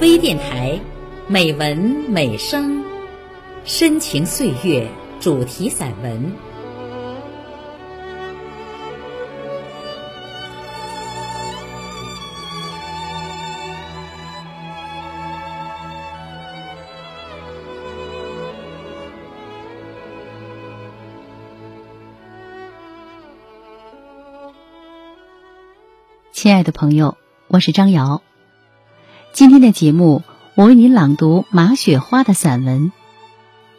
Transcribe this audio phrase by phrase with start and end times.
[0.00, 0.78] 微电台，
[1.26, 2.84] 美文美声，
[3.64, 4.88] 深情岁月
[5.18, 6.32] 主题散文。
[26.30, 27.16] 亲爱的朋友，
[27.48, 28.22] 我是张瑶。
[29.32, 30.22] 今天的节目，
[30.54, 32.86] 我为您朗读马雪花的散文《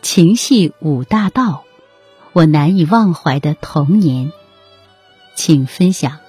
[0.02, 1.44] 情系五大道》，
[2.32, 4.32] 我难以忘怀的童年，
[5.36, 6.20] 请分享。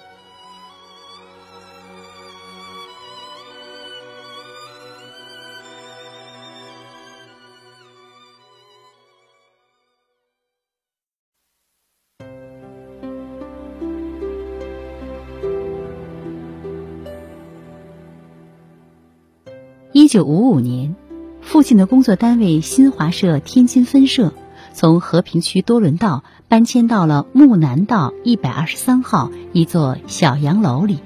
[20.11, 20.97] 九五五年，
[21.39, 24.33] 父亲的工作单位新华社天津分社
[24.73, 30.99] 从和平区多伦道搬迁到了木南道一百二十三号一座小洋楼里，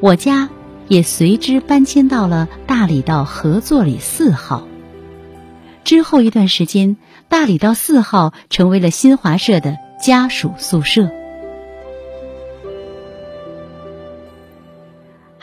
[0.00, 0.50] 我家
[0.88, 4.68] 也随之搬迁到了大理道合作里四号。
[5.84, 6.98] 之后一段时间，
[7.30, 11.08] 大理道四号成为了新华社的家属宿舍。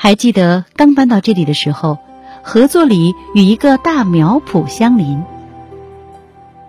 [0.01, 1.97] 还记得刚搬到这里的时候，
[2.41, 5.21] 合作里与一个大苗圃相邻。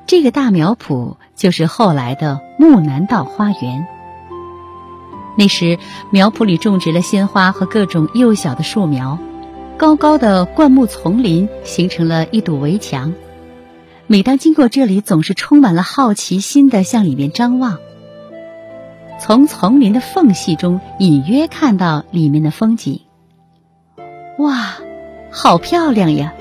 [0.04, 3.86] 这个大苗圃就是后来的木南道花园。
[5.36, 5.78] 那时
[6.10, 9.16] 苗圃里种植了鲜花和各种幼小的树苗，
[9.76, 13.14] 高高的灌木丛林形成了一堵围墙。
[14.08, 17.78] 每当经过这里，总是充满了好奇心的向里面张望，
[19.20, 23.02] 从丛林的缝隙中隐约看到里面的风景。
[24.40, 24.78] 哇，
[25.30, 26.32] 好漂亮呀！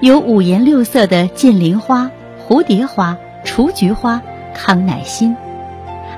[0.00, 2.10] 有五颜六色的剑灵花、
[2.44, 4.20] 蝴蝶花、雏菊花、
[4.54, 5.36] 康乃馨，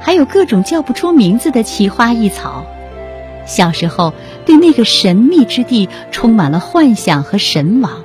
[0.00, 2.64] 还有各种叫不出名字的奇花异草。
[3.44, 4.14] 小时候
[4.46, 8.04] 对那个神秘之地充满了幻想和神往。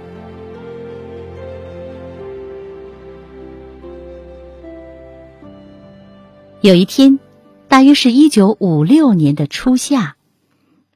[6.60, 7.20] 有一天，
[7.70, 10.16] 大约是一九五六年的初夏。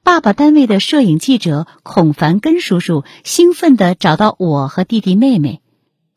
[0.10, 5.62] 爸爸单位的摄影记者孔凡根叔叔兴奋地找到我和弟弟妹妹，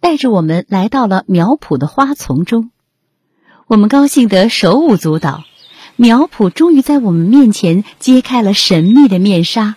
[0.01, 2.71] 带着我们来到了苗圃的花丛中。
[3.67, 5.45] 我们高兴得手舞足蹈，
[5.97, 9.77] 苗圃终于在我们面前揭开了神秘的面纱。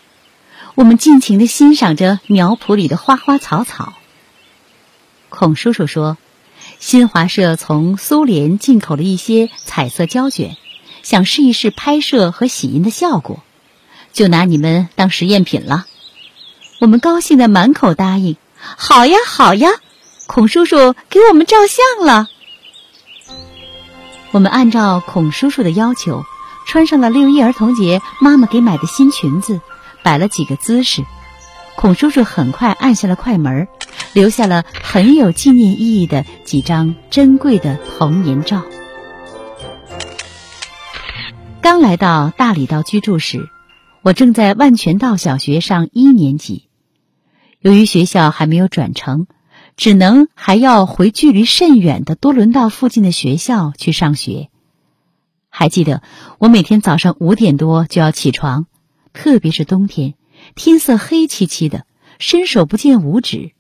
[0.76, 3.96] 我们尽情地欣赏着苗圃里的花花草草。
[5.28, 6.16] 孔叔叔说，
[6.80, 10.56] 新华社从苏联进口了一些彩色胶卷，
[11.04, 13.44] 想试一试拍摄和洗印的效果。
[14.16, 15.86] 就拿你们当实验品了，
[16.80, 18.38] 我们高兴的满口答应。
[18.58, 19.70] 好呀，好呀，
[20.26, 22.30] 孔叔叔给我们照相了。
[24.32, 26.24] 我们按照孔叔叔的要求，
[26.66, 29.60] 穿上了六一儿童节妈妈给买的新裙子，
[30.02, 31.04] 摆了几个姿势。
[31.76, 33.68] 孔叔叔很快按下了快门，
[34.14, 38.62] 留下了很有纪念意义的几张珍贵的童年照。
[41.62, 43.50] 刚来到大理道居住时。
[44.06, 46.70] 我正在万泉道小学上一年级，
[47.60, 49.26] 由于学校还没有转成，
[49.78, 54.52] 只能还要回距离甚远的多伦道附近的学校去上学。
[55.50, 56.04] 还记得
[56.38, 58.68] 我每天早上五点多就要起床，
[59.12, 60.14] 特别是冬天，
[60.54, 61.88] 天色黑漆漆的，
[62.20, 63.54] 伸手不见五指。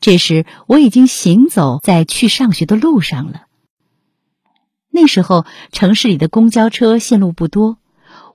[0.00, 3.44] 这时我已经行走在去上学的路上了。
[4.90, 7.78] 那时候城市里的公交车线路不多。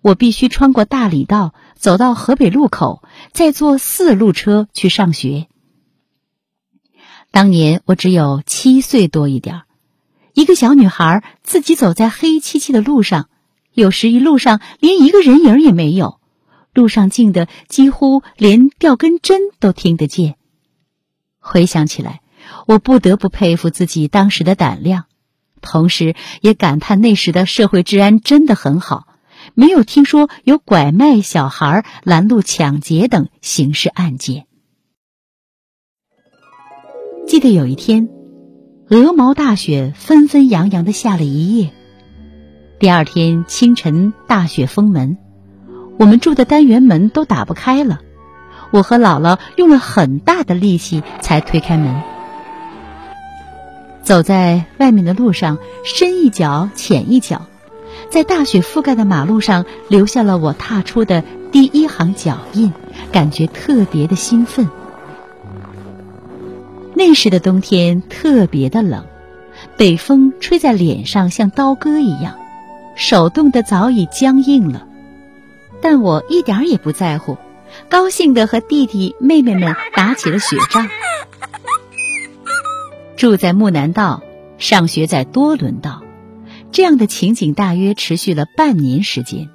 [0.01, 5.47] 我必须穿过大理道，走到河北路口，再坐四路车去上学。
[7.29, 9.61] 当年我只有七岁多一点
[10.33, 13.29] 一个小女孩自己走在黑漆漆的路上，
[13.73, 16.19] 有时一路上连一个人影也没有，
[16.73, 20.35] 路上静的几乎连掉根针都听得见。
[21.39, 22.21] 回想起来，
[22.65, 25.05] 我不得不佩服自己当时的胆量，
[25.61, 29.07] 同时也感叹那时的社会治安真的很好。
[29.53, 34.45] 没有听说有拐卖小孩、拦路抢劫等刑事案件。
[37.27, 38.09] 记得有一天，
[38.89, 41.71] 鹅毛大雪纷纷扬扬的下了一夜。
[42.79, 45.17] 第二天清晨，大雪封门，
[45.99, 47.99] 我们住的单元门都打不开了。
[48.71, 52.01] 我和姥姥用了很大的力气才推开门。
[54.01, 57.45] 走在外面的路上，深一脚浅一脚。
[58.11, 61.23] 在大雪覆盖的马路上，留下了我踏出的
[61.53, 62.73] 第一行脚印，
[63.09, 64.69] 感觉特别的兴奋。
[66.93, 69.05] 那时的冬天特别的冷，
[69.77, 72.37] 北风吹在脸上像刀割一样，
[72.97, 74.85] 手冻得早已僵硬了。
[75.81, 77.37] 但我一点也不在乎，
[77.87, 80.89] 高兴地和弟弟妹妹们打起了雪仗。
[83.15, 84.21] 住在木南道，
[84.57, 86.00] 上学在多伦道，
[86.71, 89.49] 这样的情景大约持续了半年时间。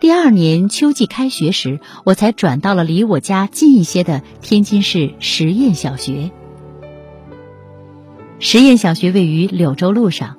[0.00, 6.32] 第二年秋季开学时，我才转到了离我家近一些的天津市实验小学。
[8.40, 10.38] 实验小学位于柳州路上，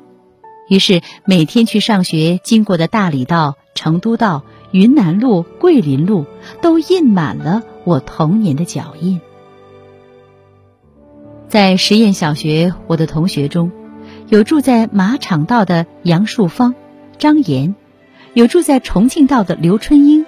[0.67, 4.43] 于是每天去上学经过的大理道、成都道。
[4.73, 6.25] 云南路、桂林路
[6.59, 9.21] 都印满了我童年的脚印。
[11.47, 13.71] 在实验小学，我的同学中，
[14.33, 16.73] 有住在马场道的杨树芳、
[17.19, 17.75] 张岩，
[18.33, 20.25] 有住在重庆道的刘春英，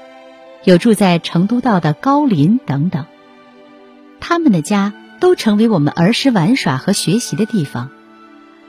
[0.63, 3.07] 有住在成都道的高林等等。
[4.19, 7.89] 他们的家都成为我们儿时玩耍和学习的地方，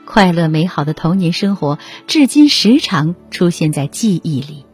[0.06, 4.64] 快乐美好的童年生活至今时常出现在记忆里。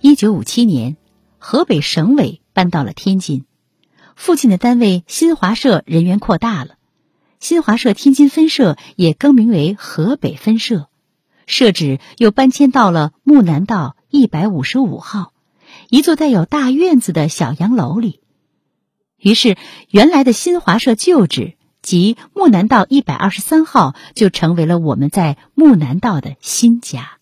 [0.00, 0.96] 一九五七年，
[1.36, 3.44] 河北省委搬到了天津，
[4.16, 6.78] 父亲的单位新华社人员扩大了，
[7.38, 10.88] 新华社天津分社也更名为河北分社，
[11.46, 15.32] 社址又搬迁到了木南道一百五十五号，
[15.90, 18.20] 一座带有大院子的小洋楼里。
[19.18, 19.56] 于是，
[19.90, 27.18] 原来的新华社旧址即木南道一百二十三号，就成为了我们在木南道的新家。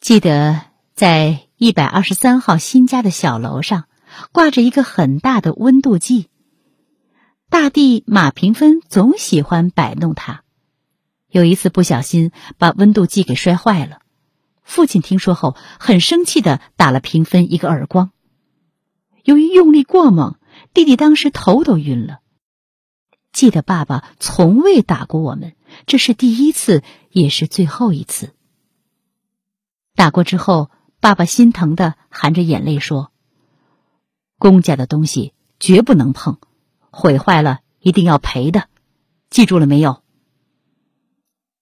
[0.00, 0.60] 记得
[0.94, 3.86] 在一百二十三号新家的小楼上，
[4.32, 6.28] 挂着一个很大的温度计。
[7.48, 10.44] 大弟马平芬总喜欢摆弄它，
[11.30, 14.00] 有一次不小心把温度计给摔坏了，
[14.62, 18.10] 父亲听说后很生气的打了平分一个耳光。
[19.22, 20.36] 由于用力过猛，
[20.74, 22.18] 弟弟当时头都晕了。
[23.32, 25.54] 记得爸爸从未打过我们，
[25.86, 28.34] 这是第一次，也是最后一次。
[29.94, 30.70] 打过之后，
[31.04, 33.12] 爸爸心疼的含着眼泪说
[34.40, 36.38] ：“公家的东西绝不能碰，
[36.90, 38.70] 毁坏了一定要赔的，
[39.28, 40.00] 记住了没有？”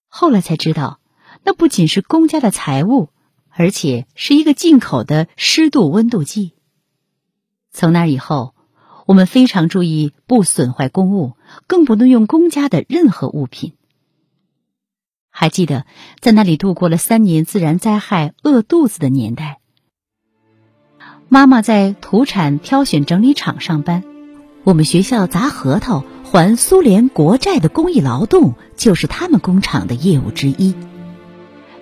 [0.06, 1.00] 后来才知道，
[1.42, 3.08] 那不仅是公家的财物，
[3.48, 6.54] 而且是一个进口的湿度温度计。
[7.72, 8.54] 从那以后，
[9.08, 11.36] 我们非常注意不损坏公物，
[11.66, 13.74] 更不能用公家的任何物品。
[15.32, 15.86] 还记得
[16.20, 19.58] 在那里度过了三年自然灾害饿肚子的年代。
[21.28, 24.04] 妈妈在土产挑选整理厂上班，
[24.64, 30.74] 我们学校砸核桃还苏联国债的公益劳动就是他们工厂的业务之一。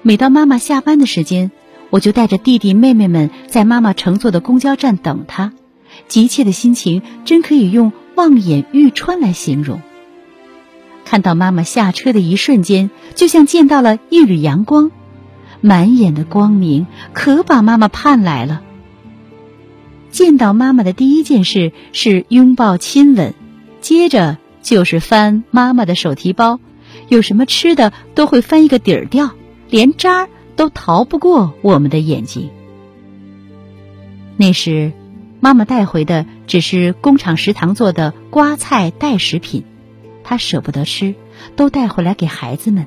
[0.03, 1.51] 每到妈妈下班的时间，
[1.91, 5.53] 我就带着弟弟妹妹们在妈妈乘坐的公交站等她，
[6.07, 9.81] 急切的心情真可以用望眼欲穿来形容。
[11.05, 14.91] 看到妈妈下车的一瞬间，就像见到了一缕阳光，
[15.61, 18.63] 满眼的光明，可把妈妈盼来了。
[20.11, 23.35] 见到妈妈的第一件事是拥抱亲吻，
[23.81, 26.61] 接着就是翻妈妈的手提包，
[27.09, 29.31] 有什么吃的都会翻一个底儿掉，
[29.69, 32.51] 连渣儿都逃不过我们的眼睛。
[34.37, 34.93] 那时，
[35.41, 39.65] 妈妈带回的只是工厂食堂做的瓜菜代食品。
[40.31, 41.17] 他舍不得吃，
[41.57, 42.87] 都带回来给孩子们。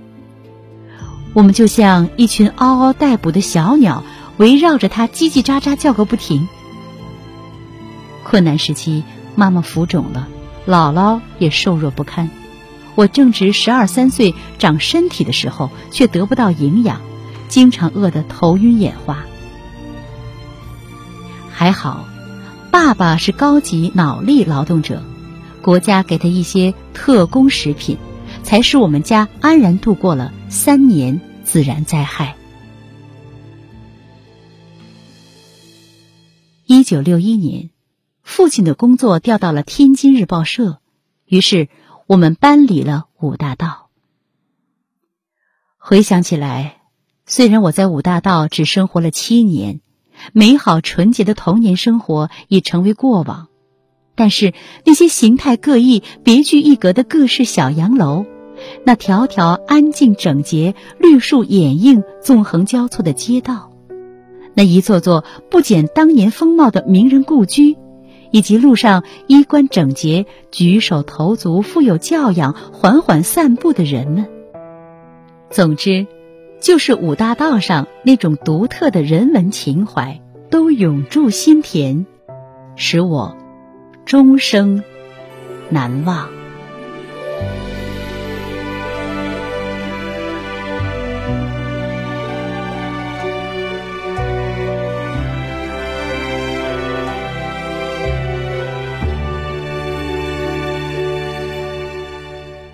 [1.34, 4.06] 我们就像一群嗷嗷待哺的小鸟，
[4.38, 6.48] 围绕着他叽叽喳喳叫个不停。
[8.24, 9.04] 困难时期，
[9.36, 10.30] 妈妈浮肿了，
[10.66, 12.30] 姥姥也瘦弱不堪。
[12.96, 17.02] 我正值十二三岁长身体的时候，却得不到营养，
[17.50, 19.18] 经常饿得头晕眼花。
[21.52, 22.06] 还好，
[22.72, 25.04] 爸爸是高级脑力劳动者。
[25.64, 27.98] 国家给他一些特供食品，
[28.44, 32.36] 才使我们家安然度过了三年自然灾害。
[36.66, 37.70] 一九六一年，
[38.24, 40.80] 父亲的工作调到了天津日报社，
[41.26, 41.70] 于是
[42.08, 43.90] 我们搬离了五大道。
[45.78, 46.82] 回想起来，
[47.26, 49.80] 虽然我在五大道只生活了七年，
[50.34, 53.48] 美好纯洁的童年生活已成为过往。
[54.16, 54.54] 但是
[54.86, 58.26] 那些形态各异、别具一格的各式小洋楼，
[58.84, 63.72] 那条条安静整洁、绿树掩映、纵横交错的街道，
[64.54, 67.76] 那一座座不减当年风貌的名人故居，
[68.30, 74.28] 以及路上衣冠整洁、举手投足富有教养、缓缓散步的人们，
[75.50, 76.06] 总之，
[76.62, 82.06] 就是五大道上那种独特的人文情怀，都永驻心田，
[82.76, 83.36] 使我
[84.06, 84.84] 终生
[85.70, 86.30] 难忘。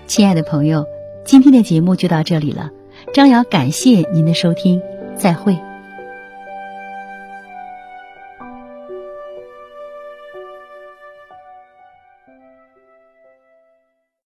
[0.06, 0.86] 亲爱的朋友，
[1.24, 2.70] 今天的节目就到这里了。
[3.14, 4.82] 张瑶感谢您的收听，
[5.16, 5.56] 再会。